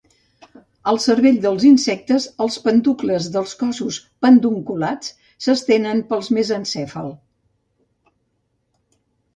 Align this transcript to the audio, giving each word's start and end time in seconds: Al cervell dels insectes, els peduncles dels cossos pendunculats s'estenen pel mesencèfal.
Al 0.91 0.95
cervell 1.01 1.35
dels 1.43 1.65
insectes, 1.71 2.25
els 2.45 2.57
peduncles 2.63 3.27
dels 3.35 3.53
cossos 3.61 4.01
pendunculats 4.27 5.13
s'estenen 5.47 6.03
pel 6.15 6.27
mesencèfal. 6.39 7.17